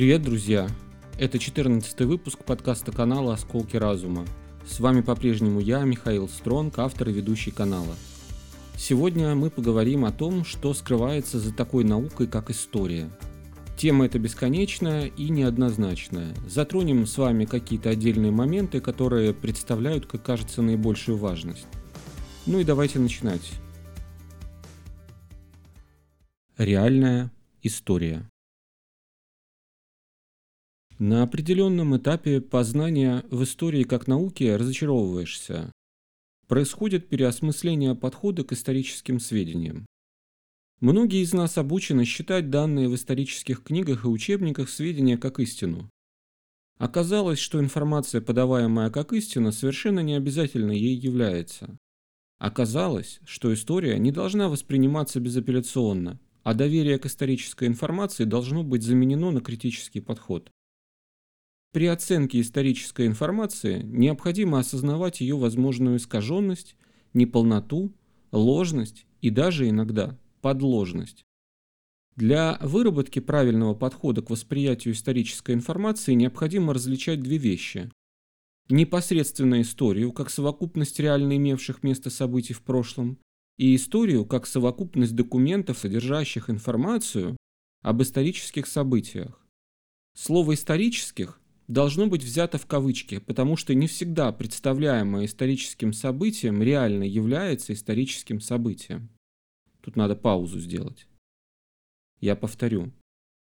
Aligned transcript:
Привет, 0.00 0.22
друзья! 0.22 0.66
Это 1.18 1.38
14 1.38 2.00
выпуск 2.06 2.42
подкаста 2.46 2.90
канала 2.90 3.34
«Осколки 3.34 3.76
разума». 3.76 4.24
С 4.66 4.80
вами 4.80 5.02
по-прежнему 5.02 5.60
я, 5.60 5.80
Михаил 5.80 6.26
Стронг, 6.26 6.78
автор 6.78 7.10
и 7.10 7.12
ведущий 7.12 7.50
канала. 7.50 7.94
Сегодня 8.78 9.34
мы 9.34 9.50
поговорим 9.50 10.06
о 10.06 10.10
том, 10.10 10.46
что 10.46 10.72
скрывается 10.72 11.38
за 11.38 11.52
такой 11.52 11.84
наукой, 11.84 12.28
как 12.28 12.48
история. 12.48 13.10
Тема 13.76 14.06
эта 14.06 14.18
бесконечная 14.18 15.08
и 15.08 15.28
неоднозначная. 15.28 16.34
Затронем 16.48 17.04
с 17.04 17.18
вами 17.18 17.44
какие-то 17.44 17.90
отдельные 17.90 18.32
моменты, 18.32 18.80
которые 18.80 19.34
представляют, 19.34 20.06
как 20.06 20.22
кажется, 20.22 20.62
наибольшую 20.62 21.18
важность. 21.18 21.66
Ну 22.46 22.58
и 22.58 22.64
давайте 22.64 22.98
начинать. 22.98 23.52
Реальная 26.56 27.30
история. 27.62 28.29
На 31.02 31.22
определенном 31.22 31.96
этапе 31.96 32.42
познания 32.42 33.24
в 33.30 33.42
истории 33.44 33.84
как 33.84 34.06
науке 34.06 34.56
разочаровываешься. 34.56 35.72
Происходит 36.46 37.08
переосмысление 37.08 37.94
подхода 37.94 38.44
к 38.44 38.52
историческим 38.52 39.18
сведениям. 39.18 39.86
Многие 40.80 41.22
из 41.22 41.32
нас 41.32 41.56
обучены 41.56 42.04
считать 42.04 42.50
данные 42.50 42.90
в 42.90 42.94
исторических 42.94 43.62
книгах 43.62 44.04
и 44.04 44.08
учебниках 44.08 44.68
сведения 44.68 45.16
как 45.16 45.40
истину. 45.40 45.88
Оказалось, 46.76 47.38
что 47.38 47.60
информация, 47.60 48.20
подаваемая 48.20 48.90
как 48.90 49.14
истина, 49.14 49.52
совершенно 49.52 50.00
не 50.00 50.16
обязательно 50.16 50.72
ей 50.72 50.96
является. 50.96 51.78
Оказалось, 52.38 53.20
что 53.24 53.54
история 53.54 53.98
не 53.98 54.12
должна 54.12 54.50
восприниматься 54.50 55.18
безапелляционно, 55.18 56.20
а 56.42 56.52
доверие 56.52 56.98
к 56.98 57.06
исторической 57.06 57.68
информации 57.68 58.24
должно 58.24 58.62
быть 58.62 58.82
заменено 58.82 59.30
на 59.30 59.40
критический 59.40 60.02
подход. 60.02 60.50
При 61.72 61.86
оценке 61.86 62.40
исторической 62.40 63.06
информации 63.06 63.82
необходимо 63.82 64.58
осознавать 64.58 65.20
ее 65.20 65.36
возможную 65.36 65.98
искаженность, 65.98 66.76
неполноту, 67.14 67.94
ложность 68.32 69.06
и 69.20 69.30
даже 69.30 69.68
иногда 69.68 70.18
подложность. 70.40 71.24
Для 72.16 72.58
выработки 72.60 73.20
правильного 73.20 73.74
подхода 73.74 74.20
к 74.20 74.30
восприятию 74.30 74.94
исторической 74.94 75.54
информации 75.54 76.14
необходимо 76.14 76.74
различать 76.74 77.22
две 77.22 77.38
вещи. 77.38 77.90
Непосредственно 78.68 79.60
историю, 79.60 80.12
как 80.12 80.28
совокупность 80.28 80.98
реально 80.98 81.36
имевших 81.36 81.84
место 81.84 82.10
событий 82.10 82.52
в 82.52 82.62
прошлом, 82.62 83.18
и 83.58 83.76
историю 83.76 84.24
как 84.24 84.46
совокупность 84.46 85.14
документов, 85.14 85.78
содержащих 85.78 86.50
информацию 86.50 87.36
об 87.82 88.02
исторических 88.02 88.66
событиях. 88.66 89.46
Слово 90.16 90.54
«исторических» 90.54 91.40
должно 91.70 92.08
быть 92.08 92.24
взято 92.24 92.58
в 92.58 92.66
кавычки, 92.66 93.20
потому 93.20 93.56
что 93.56 93.74
не 93.74 93.86
всегда 93.86 94.32
представляемое 94.32 95.26
историческим 95.26 95.92
событием 95.92 96.62
реально 96.62 97.04
является 97.04 97.72
историческим 97.72 98.40
событием. 98.40 99.08
Тут 99.80 99.94
надо 99.94 100.16
паузу 100.16 100.58
сделать. 100.58 101.06
Я 102.18 102.34
повторю. 102.34 102.92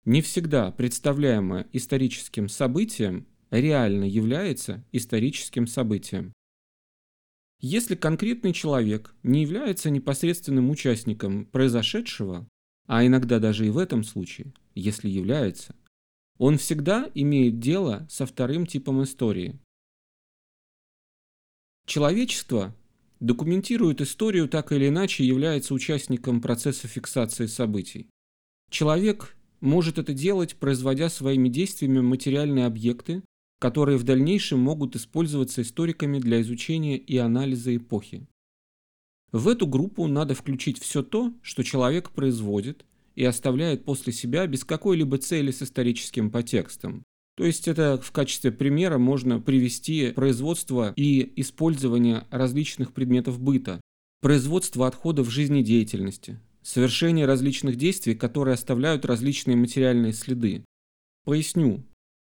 Не 0.05 0.23
всегда 0.23 0.73
представляемое 0.73 1.69
историческим 1.73 2.49
событием 2.49 3.29
реально 3.51 4.05
является 4.05 4.85
историческим 4.91 5.69
событием. 5.69 6.33
Если 7.61 7.95
конкретный 7.95 8.53
человек 8.53 9.15
не 9.23 9.43
является 9.43 9.89
непосредственным 9.89 10.69
участником 10.71 11.47
произошедшего, 11.47 12.49
а 12.87 13.07
иногда 13.07 13.39
даже 13.39 13.67
и 13.67 13.71
в 13.71 13.79
этом 13.79 14.03
случае, 14.03 14.53
если 14.75 15.09
является, 15.09 15.77
он 16.39 16.59
всегда 16.59 17.11
имеет 17.15 17.59
дело 17.59 18.07
со 18.11 18.27
вторым 18.27 18.67
типом 18.67 19.03
истории. 19.03 19.59
Человечество 21.87 22.75
документирует 23.21 24.01
историю 24.01 24.49
так 24.49 24.73
или 24.73 24.89
иначе 24.89 25.25
является 25.25 25.73
участником 25.73 26.41
процесса 26.41 26.89
фиксации 26.89 27.47
событий. 27.47 28.09
Человек 28.71 29.37
может 29.61 29.99
это 29.99 30.13
делать, 30.13 30.57
производя 30.57 31.09
своими 31.09 31.49
действиями 31.49 32.01
материальные 32.01 32.67
объекты, 32.67 33.23
которые 33.59 33.97
в 33.97 34.03
дальнейшем 34.03 34.59
могут 34.59 34.97
использоваться 34.97 35.63
историками 35.63 36.19
для 36.19 36.43
изучения 36.43 36.99
и 36.99 37.17
анализа 37.17 37.75
эпохи. 37.75 38.27
В 39.33 39.49
эту 39.49 39.67
группу 39.67 40.07
надо 40.07 40.35
включить 40.35 40.79
все 40.81 41.03
то, 41.03 41.33
что 41.43 41.63
человек 41.63 42.11
производит 42.11 42.85
и 43.17 43.25
оставляет 43.25 43.85
после 43.85 44.13
себя 44.13 44.47
без 44.47 44.65
какой-либо 44.65 45.19
цели 45.19 45.51
с 45.51 45.63
историческим 45.63 46.31
подтекстом. 46.31 47.03
То 47.37 47.45
есть 47.45 47.69
это 47.69 48.01
в 48.01 48.13
качестве 48.13 48.53
примера 48.53 48.99
можно 48.99 49.41
привести 49.41 50.13
производство 50.13 50.93
и 50.97 51.33
использование 51.37 52.27
различных 52.31 52.93
предметов 52.93 53.41
быта, 53.41 53.81
производство 54.23 54.87
отходов 54.87 55.31
жизнедеятельности, 55.31 56.39
совершение 56.63 57.27
различных 57.27 57.77
действий, 57.77 58.15
которые 58.15 58.55
оставляют 58.55 59.05
различные 59.05 59.57
материальные 59.57 60.13
следы. 60.13 60.65
Поясню, 61.25 61.85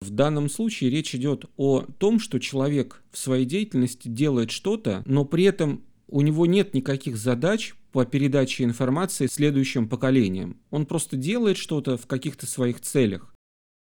в 0.02 0.10
данном 0.10 0.50
случае 0.50 0.90
речь 0.90 1.16
идет 1.16 1.46
о 1.58 1.82
том, 1.82 2.20
что 2.20 2.40
человек 2.40 3.04
в 3.12 3.18
своей 3.18 3.46
деятельности 3.46 4.08
делает 4.08 4.52
что-то, 4.52 5.04
но 5.06 5.26
при 5.26 5.44
этом 5.46 5.84
у 6.08 6.22
него 6.22 6.46
нет 6.46 6.74
никаких 6.74 7.18
задач 7.18 7.74
по 7.94 8.06
передаче 8.06 8.64
информации 8.64 9.28
следующим 9.28 9.88
поколениям. 9.88 10.60
Он 10.72 10.86
просто 10.86 11.16
делает 11.16 11.58
что-то 11.58 11.96
в 11.96 12.08
каких-то 12.08 12.48
своих 12.48 12.82
целях. 12.82 13.34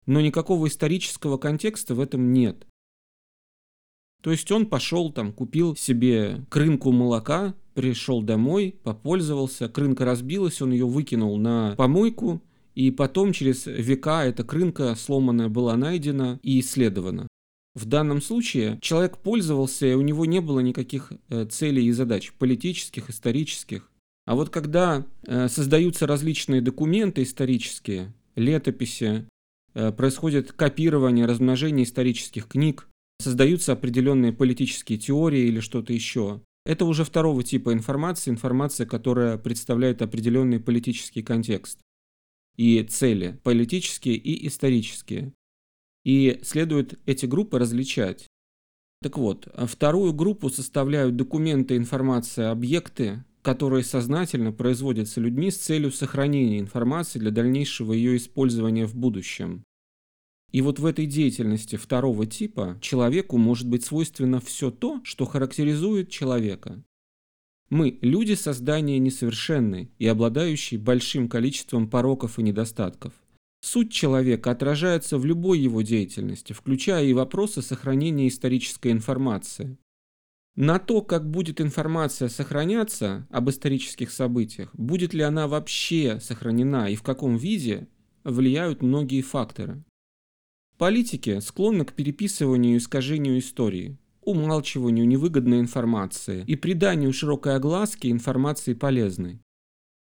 Но 0.07 0.21
никакого 0.21 0.67
исторического 0.67 1.37
контекста 1.37 1.93
в 1.93 1.99
этом 1.99 2.31
нет. 2.31 2.65
То 4.21 4.31
есть 4.31 4.51
он 4.51 4.65
пошел 4.65 5.11
там, 5.11 5.33
купил 5.33 5.75
себе 5.75 6.45
крынку 6.49 6.91
молока, 6.91 7.55
пришел 7.73 8.21
домой, 8.21 8.75
попользовался, 8.83 9.69
крынка 9.69 10.05
разбилась, 10.05 10.61
он 10.61 10.71
ее 10.71 10.87
выкинул 10.87 11.37
на 11.37 11.75
помойку, 11.77 12.41
и 12.75 12.91
потом 12.91 13.33
через 13.33 13.65
века 13.65 14.25
эта 14.25 14.43
крынка 14.45 14.95
сломанная 14.95 15.49
была 15.49 15.75
найдена 15.75 16.39
и 16.41 16.61
исследована. 16.61 17.27
В 17.75 17.85
данном 17.85 18.21
случае 18.21 18.79
человек 18.81 19.17
пользовался, 19.17 19.85
и 19.87 19.93
у 19.93 20.01
него 20.01 20.25
не 20.25 20.41
было 20.41 20.59
никаких 20.59 21.13
э, 21.29 21.45
целей 21.45 21.85
и 21.85 21.91
задач, 21.91 22.33
политических, 22.33 23.09
исторических. 23.09 23.89
А 24.25 24.35
вот 24.35 24.49
когда 24.49 25.05
э, 25.23 25.47
создаются 25.47 26.07
различные 26.07 26.61
документы 26.61 27.23
исторические, 27.23 28.13
летописи, 28.35 29.27
э, 29.73 29.91
происходит 29.91 30.51
копирование, 30.51 31.25
размножение 31.25 31.83
исторических 31.83 32.47
книг, 32.47 32.87
создаются 33.19 33.73
определенные 33.73 34.33
политические 34.33 34.97
теории 34.97 35.47
или 35.47 35.59
что-то 35.59 35.93
еще, 35.93 36.41
это 36.65 36.85
уже 36.85 37.03
второго 37.03 37.43
типа 37.43 37.73
информации, 37.73 38.29
информация, 38.29 38.85
которая 38.85 39.37
представляет 39.37 40.01
определенный 40.01 40.59
политический 40.59 41.23
контекст 41.23 41.79
и 42.57 42.83
цели, 42.83 43.39
политические 43.43 44.15
и 44.15 44.47
исторические. 44.47 45.33
И 46.09 46.39
следует 46.41 46.99
эти 47.05 47.27
группы 47.27 47.59
различать. 47.59 48.25
Так 49.03 49.19
вот, 49.19 49.47
вторую 49.67 50.11
группу 50.11 50.49
составляют 50.49 51.15
документы, 51.15 51.77
информация, 51.77 52.49
объекты, 52.49 53.23
которые 53.43 53.83
сознательно 53.83 54.51
производятся 54.51 55.21
людьми 55.21 55.51
с 55.51 55.57
целью 55.57 55.91
сохранения 55.91 56.57
информации 56.57 57.19
для 57.19 57.29
дальнейшего 57.29 57.93
ее 57.93 58.17
использования 58.17 58.87
в 58.87 58.95
будущем. 58.95 59.63
И 60.51 60.61
вот 60.61 60.79
в 60.79 60.85
этой 60.87 61.05
деятельности 61.05 61.75
второго 61.75 62.25
типа 62.25 62.79
человеку 62.81 63.37
может 63.37 63.67
быть 63.67 63.85
свойственно 63.85 64.39
все 64.39 64.71
то, 64.71 65.01
что 65.03 65.25
характеризует 65.25 66.09
человека. 66.09 66.83
Мы– 67.69 67.99
люди 68.01 68.33
создания 68.33 68.97
несовершенны 68.97 69.91
и 69.99 70.07
обладающие 70.07 70.79
большим 70.79 71.29
количеством 71.29 71.87
пороков 71.87 72.39
и 72.39 72.41
недостатков. 72.41 73.13
Суть 73.61 73.91
человека 73.91 74.51
отражается 74.51 75.17
в 75.17 75.25
любой 75.25 75.59
его 75.59 75.81
деятельности, 75.81 76.53
включая 76.53 77.05
и 77.05 77.13
вопросы 77.13 77.61
сохранения 77.61 78.27
исторической 78.27 78.91
информации. 78.91 79.77
На 80.55 80.79
то, 80.79 81.01
как 81.01 81.29
будет 81.29 81.61
информация 81.61 82.29
сохраняться 82.29 83.27
об 83.29 83.49
исторических 83.49 84.11
событиях, 84.11 84.73
будет 84.75 85.13
ли 85.13 85.21
она 85.21 85.47
вообще 85.47 86.19
сохранена 86.21 86.89
и 86.89 86.95
в 86.95 87.03
каком 87.03 87.37
виде, 87.37 87.87
влияют 88.23 88.81
многие 88.81 89.21
факторы. 89.21 89.83
Политики 90.77 91.39
склонны 91.39 91.85
к 91.85 91.93
переписыванию 91.93 92.75
и 92.75 92.77
искажению 92.77 93.39
истории, 93.39 93.97
умалчиванию 94.21 95.07
невыгодной 95.07 95.59
информации 95.59 96.43
и 96.45 96.55
приданию 96.55 97.11
широкой 97.13 97.55
огласки 97.55 98.07
информации 98.07 98.73
полезной. 98.73 99.41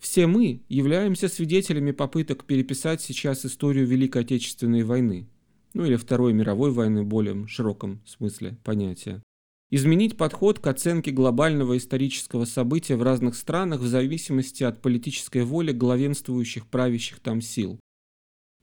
Все 0.01 0.25
мы 0.25 0.63
являемся 0.67 1.29
свидетелями 1.29 1.91
попыток 1.91 2.45
переписать 2.45 3.01
сейчас 3.01 3.45
историю 3.45 3.85
Великой 3.85 4.23
Отечественной 4.23 4.81
войны, 4.81 5.29
ну 5.75 5.85
или 5.85 5.95
Второй 5.95 6.33
мировой 6.33 6.71
войны 6.71 7.03
в 7.03 7.05
более 7.05 7.45
широком 7.45 8.01
смысле 8.07 8.57
понятия. 8.63 9.21
Изменить 9.69 10.17
подход 10.17 10.57
к 10.57 10.65
оценке 10.65 11.11
глобального 11.11 11.77
исторического 11.77 12.45
события 12.45 12.95
в 12.95 13.03
разных 13.03 13.35
странах 13.35 13.79
в 13.79 13.85
зависимости 13.85 14.63
от 14.63 14.81
политической 14.81 15.43
воли 15.43 15.71
главенствующих 15.71 16.65
правящих 16.65 17.19
там 17.19 17.39
сил. 17.39 17.79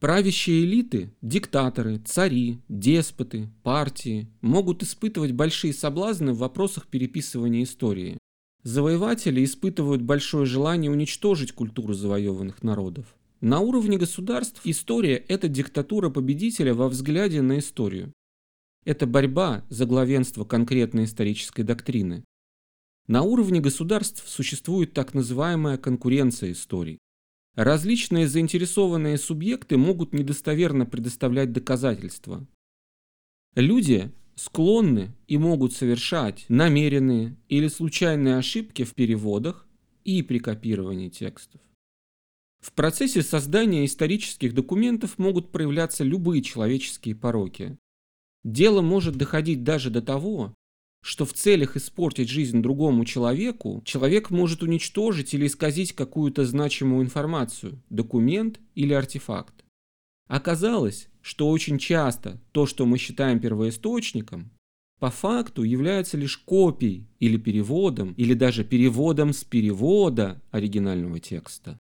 Правящие 0.00 0.64
элиты, 0.64 1.14
диктаторы, 1.22 1.98
цари, 1.98 2.58
деспоты, 2.68 3.48
партии 3.62 4.28
могут 4.40 4.82
испытывать 4.82 5.32
большие 5.32 5.72
соблазны 5.72 6.32
в 6.32 6.38
вопросах 6.38 6.88
переписывания 6.88 7.62
истории. 7.62 8.18
Завоеватели 8.62 9.44
испытывают 9.44 10.02
большое 10.02 10.44
желание 10.44 10.90
уничтожить 10.90 11.52
культуру 11.52 11.94
завоеванных 11.94 12.62
народов. 12.62 13.14
На 13.40 13.60
уровне 13.60 13.98
государств 13.98 14.60
история– 14.64 15.16
это 15.28 15.48
диктатура 15.48 16.10
победителя 16.10 16.74
во 16.74 16.88
взгляде 16.88 17.40
на 17.40 17.60
историю. 17.60 18.12
Это 18.84 19.06
борьба 19.06 19.64
за 19.68 19.86
главенство 19.86 20.44
конкретной 20.44 21.04
исторической 21.04 21.62
доктрины. 21.62 22.24
На 23.06 23.22
уровне 23.22 23.60
государств 23.60 24.24
существует 24.26 24.92
так 24.92 25.14
называемая 25.14 25.78
конкуренция 25.78 26.52
историй. 26.52 26.98
Различные 27.54 28.28
заинтересованные 28.28 29.18
субъекты 29.18 29.76
могут 29.76 30.12
недостоверно 30.12 30.84
предоставлять 30.84 31.52
доказательства. 31.52 32.46
Люди 33.54 34.12
склонны 34.38 35.10
и 35.26 35.36
могут 35.36 35.72
совершать 35.72 36.46
намеренные 36.48 37.36
или 37.48 37.66
случайные 37.68 38.36
ошибки 38.36 38.84
в 38.84 38.94
переводах 38.94 39.66
и 40.04 40.22
при 40.22 40.38
копировании 40.38 41.08
текстов. 41.08 41.60
В 42.60 42.72
процессе 42.72 43.22
создания 43.22 43.84
исторических 43.84 44.54
документов 44.54 45.18
могут 45.18 45.50
проявляться 45.50 46.04
любые 46.04 46.42
человеческие 46.42 47.14
пороки. 47.14 47.76
Дело 48.44 48.80
может 48.80 49.16
доходить 49.16 49.64
даже 49.64 49.90
до 49.90 50.02
того, 50.02 50.54
что 51.02 51.24
в 51.24 51.32
целях 51.32 51.76
испортить 51.76 52.28
жизнь 52.28 52.62
другому 52.62 53.04
человеку, 53.04 53.82
человек 53.84 54.30
может 54.30 54.62
уничтожить 54.62 55.34
или 55.34 55.46
исказить 55.46 55.92
какую-то 55.92 56.44
значимую 56.44 57.04
информацию, 57.04 57.82
документ 57.90 58.60
или 58.74 58.92
артефакт. 58.92 59.57
Оказалось, 60.28 61.08
что 61.22 61.48
очень 61.48 61.78
часто 61.78 62.40
то, 62.52 62.66
что 62.66 62.86
мы 62.86 62.98
считаем 62.98 63.40
первоисточником, 63.40 64.50
по 65.00 65.10
факту 65.10 65.62
является 65.62 66.16
лишь 66.16 66.36
копией 66.36 67.06
или 67.18 67.36
переводом, 67.36 68.12
или 68.12 68.34
даже 68.34 68.64
переводом 68.64 69.32
с 69.32 69.44
перевода 69.44 70.42
оригинального 70.50 71.18
текста. 71.18 71.78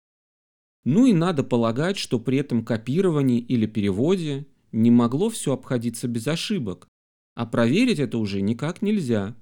Ну 0.83 1.05
и 1.05 1.13
надо 1.13 1.43
полагать, 1.43 1.97
что 1.97 2.19
при 2.19 2.39
этом 2.39 2.65
копировании 2.65 3.39
или 3.39 3.67
переводе 3.67 4.47
не 4.71 4.89
могло 4.89 5.29
все 5.29 5.53
обходиться 5.53 6.07
без 6.07 6.27
ошибок, 6.27 6.87
а 7.35 7.45
проверить 7.45 7.99
это 7.99 8.17
уже 8.17 8.41
никак 8.41 8.81
нельзя. 8.81 9.35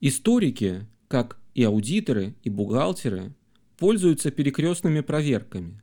Историки, 0.00 0.86
как 1.08 1.38
и 1.54 1.62
аудиторы, 1.64 2.34
и 2.42 2.48
бухгалтеры, 2.50 3.34
пользуются 3.76 4.30
перекрестными 4.30 5.00
проверками. 5.00 5.82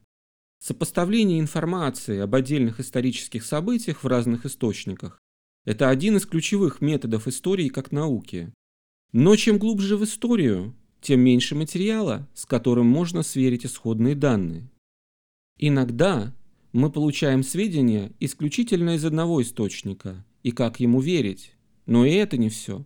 Сопоставление 0.66 1.42
информации 1.42 2.20
об 2.20 2.36
отдельных 2.36 2.80
исторических 2.80 3.44
событиях 3.44 4.02
в 4.02 4.08
разных 4.08 4.46
источниках– 4.46 5.20
это 5.66 5.90
один 5.90 6.16
из 6.16 6.26
ключевых 6.26 6.80
методов 6.80 7.28
истории 7.28 7.68
как 7.68 7.92
науки. 7.92 8.54
Но 9.12 9.36
чем 9.36 9.58
глубже 9.58 9.98
в 9.98 10.06
историю, 10.06 10.74
тем 11.02 11.20
меньше 11.20 11.54
материала, 11.56 12.30
с 12.34 12.46
которым 12.46 12.86
можно 12.86 13.24
сверить 13.24 13.66
исходные 13.66 14.16
данные. 14.16 14.72
Иногда 15.58 16.34
мы 16.72 16.90
получаем 16.90 17.44
сведения 17.44 18.14
исключительно 18.22 18.96
из 18.96 19.04
одного 19.04 19.42
источника, 19.42 20.26
и 20.44 20.52
как 20.52 20.80
ему 20.80 21.02
верить. 21.02 21.58
Но 21.88 22.06
и 22.06 22.12
это 22.12 22.38
не 22.38 22.48
все. 22.48 22.86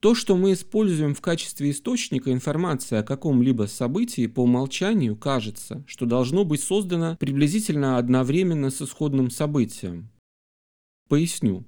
То, 0.00 0.14
что 0.14 0.34
мы 0.34 0.54
используем 0.54 1.14
в 1.14 1.20
качестве 1.20 1.70
источника 1.70 2.32
информации 2.32 2.96
о 2.96 3.02
каком-либо 3.02 3.64
событии, 3.64 4.26
по 4.26 4.40
умолчанию 4.40 5.14
кажется, 5.14 5.84
что 5.86 6.06
должно 6.06 6.44
быть 6.44 6.62
создано 6.62 7.16
приблизительно 7.20 7.98
одновременно 7.98 8.70
с 8.70 8.80
исходным 8.80 9.30
событием. 9.30 10.10
Поясню. 11.08 11.64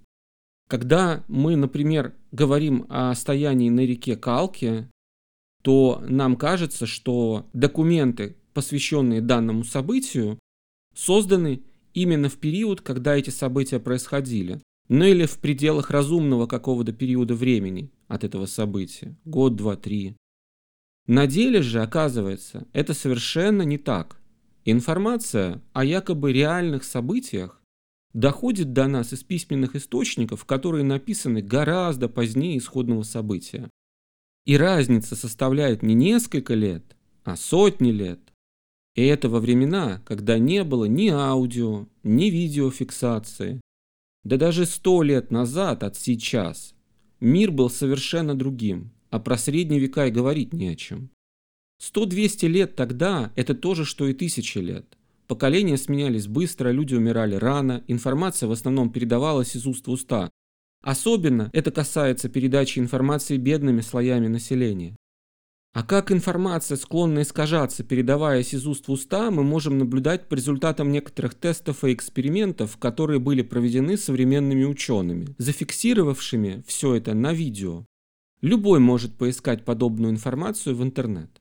Когда 0.67 1.25
мы, 1.29 1.57
например, 1.57 2.15
говорим 2.31 2.87
о 2.89 3.15
стоянии 3.15 3.69
на 3.69 3.81
реке 3.81 4.17
Калке, 4.17 4.89
то 5.63 6.03
нам 6.09 6.37
кажется, 6.37 6.87
что 6.87 7.47
документы, 7.53 8.37
посвященные 8.55 9.21
данному 9.21 9.65
событию, 9.65 10.39
созданы 10.95 11.63
именно 11.93 12.31
в 12.31 12.39
период, 12.39 12.81
когда 12.81 13.15
эти 13.15 13.29
события 13.29 13.79
происходили, 13.79 14.63
ну 14.93 15.07
или 15.07 15.25
в 15.25 15.39
пределах 15.39 15.91
разумного 15.91 16.47
какого-то 16.47 16.93
периода 16.93 17.35
времени 17.35 17.91
от 18.09 18.25
этого 18.25 18.45
события, 18.45 19.17
год, 19.25 19.57
два, 19.57 19.75
три. 19.75 20.19
На 21.07 21.27
деле 21.27 21.63
же, 21.63 21.81
оказывается, 21.81 22.67
это 22.75 22.93
совершенно 22.93 23.63
не 23.63 23.79
так. 23.79 24.21
Информация 24.67 25.63
о 25.73 25.87
якобы 25.87 26.35
реальных 26.35 26.85
событиях 26.85 27.63
доходит 28.13 28.75
до 28.75 28.87
нас 28.87 29.15
из 29.15 29.23
письменных 29.25 29.77
источников, 29.77 30.45
которые 30.45 30.85
написаны 30.85 31.41
гораздо 31.41 32.11
позднее 32.11 32.59
исходного 32.59 33.03
события. 33.03 33.71
И 34.45 34.59
разница 34.59 35.17
составляет 35.17 35.83
не 35.83 35.95
несколько 35.95 36.53
лет, 36.53 36.85
а 37.25 37.37
сотни 37.37 37.93
лет. 37.93 38.21
И 38.95 39.03
это 39.07 39.31
во 39.31 39.41
времена, 39.41 40.03
когда 40.05 40.39
не 40.39 40.63
было 40.65 40.85
ни 40.85 41.09
аудио, 41.09 41.87
ни 42.03 42.27
видеофиксации. 42.27 43.63
Да 44.25 44.37
даже 44.37 44.67
сто 44.67 45.03
лет 45.03 45.31
назад 45.31 45.83
от 45.83 45.97
сейчас 45.97 46.75
мир 47.21 47.51
был 47.51 47.71
совершенно 47.71 48.35
другим, 48.35 48.91
а 49.11 49.19
про 49.19 49.37
средние 49.37 49.81
века 49.81 50.07
и 50.07 50.11
говорить 50.11 50.53
не 50.53 50.69
о 50.69 50.77
чем. 50.77 51.11
Сто-двести 51.79 52.47
лет 52.47 52.77
тогда– 52.77 53.33
это 53.37 53.55
то 53.55 53.75
же, 53.75 53.85
что 53.85 54.07
и 54.07 54.15
тысячи 54.15 54.59
лет. 54.59 54.87
Поколения 55.27 55.77
сменялись 55.77 56.27
быстро, 56.27 56.71
люди 56.71 56.95
умирали 56.95 57.35
рано, 57.35 57.83
информация 57.89 58.49
в 58.49 58.53
основном 58.53 58.93
передавалась 58.93 59.57
из 59.57 59.67
уст 59.67 59.87
в 59.87 59.91
уста. 59.91 60.31
Особенно 60.83 61.51
это 61.53 61.71
касается 61.71 62.29
передачи 62.29 62.79
информации 62.79 63.37
бедными 63.37 63.81
слоями 63.81 64.29
населения. 64.29 64.97
А 65.75 65.83
как 65.83 66.13
информация 66.13 66.77
склонна 66.77 67.23
искажаться, 67.23 67.83
передаваясь 67.83 68.53
из 68.53 68.67
уст 68.67 68.89
в 68.89 68.93
уста, 68.93 69.31
мы 69.31 69.43
можем 69.43 69.79
наблюдать 69.79 70.29
по 70.29 70.35
результатам 70.35 70.93
некоторых 70.93 71.35
тестов 71.35 71.83
и 71.85 71.95
экспериментов, 71.95 72.77
которые 72.77 73.21
были 73.21 73.41
проведены 73.41 73.97
современными 73.97 74.65
учеными, 74.65 75.35
зафиксировавшими 75.39 76.63
все 76.67 76.97
это 76.97 77.15
на 77.15 77.33
видео. 77.33 77.87
Любой 78.43 78.81
может 78.81 79.17
поискать 79.17 79.65
подобную 79.65 80.13
информацию 80.13 80.77
в 80.77 80.83
интернет. 80.83 81.41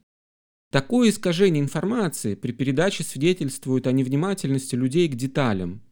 Такое 0.70 1.10
искажение 1.10 1.62
информации 1.62 2.34
при 2.34 2.52
передаче 2.52 3.04
свидетельствует 3.04 3.86
о 3.86 3.92
невнимательности 3.92 4.74
людей 4.74 5.08
к 5.08 5.14
деталям, 5.14 5.82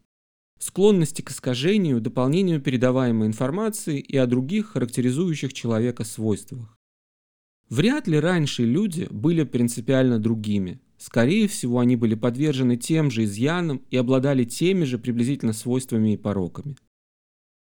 склонности 0.58 1.20
к 1.20 1.30
искажению, 1.30 2.00
дополнению 2.00 2.62
передаваемой 2.62 3.28
информации 3.28 4.00
и 4.00 4.16
о 4.16 4.26
других 4.26 4.68
характеризующих 4.68 5.52
человека 5.52 6.04
свойствах. 6.04 6.79
Вряд 7.70 8.08
ли 8.08 8.18
раньше 8.18 8.64
люди 8.64 9.06
были 9.10 9.44
принципиально 9.44 10.18
другими. 10.18 10.80
Скорее 10.98 11.46
всего, 11.48 11.78
они 11.78 11.96
были 11.96 12.14
подвержены 12.14 12.76
тем 12.76 13.10
же 13.10 13.24
изъянам 13.24 13.82
и 13.90 13.96
обладали 13.96 14.44
теми 14.44 14.84
же 14.84 14.98
приблизительно 14.98 15.52
свойствами 15.52 16.12
и 16.12 16.16
пороками. 16.16 16.76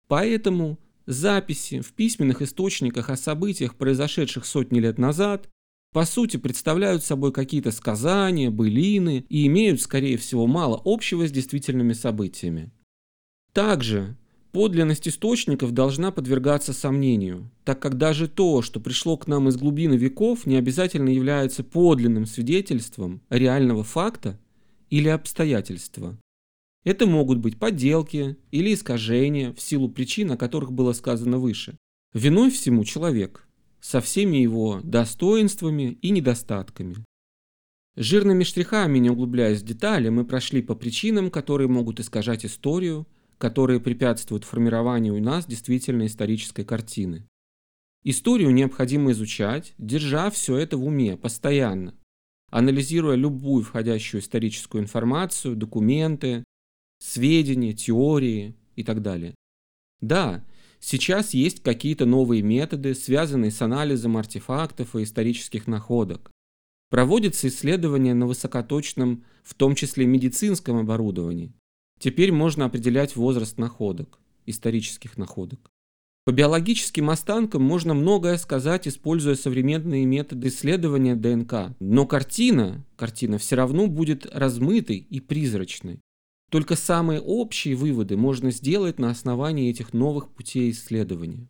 Поэтому 0.07 0.79
записи 1.05 1.81
в 1.81 1.93
письменных 1.93 2.41
источниках 2.41 3.11
о 3.11 3.15
событиях, 3.15 3.75
произошедших 3.75 4.45
сотни 4.45 4.79
лет 4.79 4.97
назад, 4.97 5.47
по 5.93 6.05
сути 6.05 6.37
представляют 6.37 7.03
собой 7.03 7.31
какие-то 7.31 7.71
сказания, 7.71 8.49
былины 8.49 9.25
и 9.29 9.47
имеют, 9.47 9.79
скорее 9.79 10.17
всего, 10.17 10.47
мало 10.47 10.81
общего 10.83 11.27
с 11.27 11.31
действительными 11.31 11.93
событиями. 11.93 12.71
Также 13.53 14.17
Подлинность 14.51 15.07
источников 15.07 15.73
должна 15.73 16.11
подвергаться 16.11 16.73
сомнению, 16.73 17.51
так 17.63 17.79
как 17.79 17.97
даже 17.97 18.27
то, 18.27 18.63
что 18.63 18.79
пришло 18.79 19.15
к 19.15 19.27
нам 19.27 19.47
из 19.47 19.57
глубины 19.57 19.93
веков, 19.93 20.47
не 20.47 20.55
обязательно 20.55 21.09
является 21.09 21.63
подлинным 21.63 22.25
свидетельством 22.25 23.21
реального 23.29 23.83
факта 23.83 24.39
или 24.89 25.07
обстоятельства. 25.07 26.17
Это 26.83 27.05
могут 27.05 27.37
быть 27.37 27.59
подделки 27.59 28.37
или 28.49 28.73
искажения 28.73 29.53
в 29.53 29.61
силу 29.61 29.87
причин, 29.87 30.31
о 30.31 30.37
которых 30.37 30.71
было 30.71 30.93
сказано 30.93 31.37
выше. 31.37 31.77
Виной 32.15 32.49
всему 32.49 32.83
человек 32.85 33.47
со 33.79 34.01
всеми 34.01 34.37
его 34.37 34.79
достоинствами 34.83 35.99
и 36.01 36.09
недостатками. 36.09 36.95
Жирными 37.95 38.43
штрихами, 38.43 38.97
не 38.97 39.11
углубляясь 39.11 39.61
в 39.61 39.65
детали, 39.65 40.09
мы 40.09 40.25
прошли 40.25 40.63
по 40.63 40.73
причинам, 40.73 41.29
которые 41.29 41.67
могут 41.67 41.99
искажать 41.99 42.45
историю– 42.45 43.05
которые 43.39 43.79
препятствуют 43.79 44.43
формированию 44.43 45.15
у 45.15 45.19
нас 45.19 45.47
действительно 45.47 46.05
исторической 46.05 46.63
картины. 46.63 47.25
Историю 48.03 48.53
необходимо 48.53 49.11
изучать, 49.11 49.73
держа 49.77 50.29
все 50.29 50.57
это 50.57 50.77
в 50.77 50.85
уме 50.85 51.17
постоянно, 51.17 51.95
анализируя 52.51 53.15
любую 53.15 53.63
входящую 53.63 54.21
историческую 54.21 54.83
информацию, 54.83 55.55
документы, 55.55 56.43
сведения, 56.99 57.73
теории 57.73 58.55
и 58.75 58.83
так 58.83 59.01
далее. 59.01 59.35
Да, 60.01 60.45
сейчас 60.79 61.33
есть 61.33 61.63
какие-то 61.63 62.05
новые 62.05 62.41
методы, 62.41 62.93
связанные 62.93 63.51
с 63.51 63.61
анализом 63.61 64.17
артефактов 64.17 64.95
и 64.95 65.03
исторических 65.03 65.65
находок. 65.67 66.29
Проводятся 66.89 67.47
исследования 67.47 68.13
на 68.13 68.27
высокоточном, 68.27 69.23
в 69.43 69.53
том 69.53 69.75
числе 69.75 70.05
медицинском 70.05 70.77
оборудовании. 70.77 71.53
Теперь 71.99 72.31
можно 72.31 72.65
определять 72.65 73.15
возраст 73.15 73.57
находок, 73.57 74.19
исторических 74.45 75.17
находок. 75.17 75.69
По 76.25 76.31
биологическим 76.31 77.09
останкам 77.09 77.63
можно 77.63 77.93
многое 77.93 78.37
сказать, 78.37 78.87
используя 78.87 79.35
современные 79.35 80.05
методы 80.05 80.47
исследования 80.47 81.15
ДНК, 81.15 81.75
но 81.79 82.05
картина, 82.05 82.85
картина 82.95 83.37
все 83.37 83.55
равно 83.55 83.87
будет 83.87 84.25
размытой 84.33 84.97
и 84.97 85.19
призрачной. 85.19 85.99
Только 86.49 86.75
самые 86.75 87.19
общие 87.19 87.75
выводы 87.75 88.17
можно 88.17 88.51
сделать 88.51 88.97
на 88.97 89.11
основании 89.11 89.69
этих 89.69 89.93
новых 89.93 90.29
путей 90.29 90.71
исследования. 90.71 91.49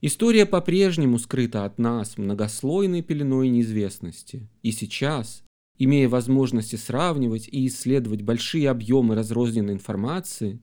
История 0.00 0.44
по-прежнему 0.44 1.18
скрыта 1.18 1.64
от 1.64 1.78
нас 1.78 2.18
многослойной 2.18 3.02
пеленой 3.02 3.48
неизвестности. 3.48 4.48
И 4.62 4.72
сейчас, 4.72 5.42
имея 5.78 6.08
возможности 6.08 6.76
сравнивать 6.76 7.48
и 7.48 7.66
исследовать 7.66 8.22
большие 8.22 8.70
объемы 8.70 9.14
разрозненной 9.14 9.74
информации, 9.74 10.60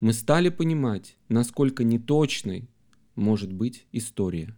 мы 0.00 0.12
стали 0.12 0.48
понимать, 0.48 1.16
насколько 1.28 1.84
неточной 1.84 2.68
может 3.14 3.52
быть 3.52 3.86
история. 3.92 4.54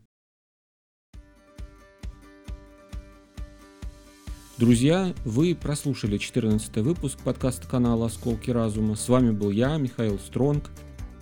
Друзья, 4.58 5.14
вы 5.24 5.54
прослушали 5.54 6.18
14 6.18 6.76
выпуск 6.78 7.18
подкаста 7.24 7.66
канала 7.66 8.06
«Осколки 8.06 8.50
разума». 8.50 8.94
С 8.94 9.08
вами 9.08 9.30
был 9.30 9.50
я, 9.50 9.78
Михаил 9.78 10.18
Стронг. 10.18 10.70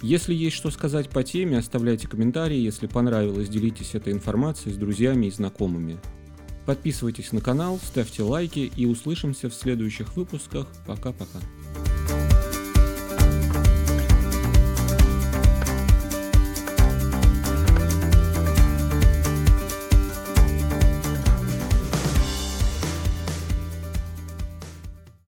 Если 0.02 0.34
есть 0.34 0.56
что 0.56 0.72
сказать 0.72 1.08
по 1.08 1.22
теме, 1.22 1.58
оставляйте 1.58 2.08
комментарии. 2.08 2.58
Если 2.58 2.88
понравилось, 2.88 3.48
делитесь 3.48 3.94
этой 3.94 4.12
информацией 4.12 4.74
с 4.74 4.76
друзьями 4.76 5.26
и 5.26 5.30
знакомыми. 5.30 6.00
Подписывайтесь 6.68 7.32
на 7.32 7.40
канал, 7.40 7.80
ставьте 7.82 8.22
лайки 8.22 8.70
и 8.76 8.84
услышимся 8.84 9.48
в 9.48 9.54
следующих 9.54 10.14
выпусках. 10.16 10.66
Пока-пока. 10.86 11.38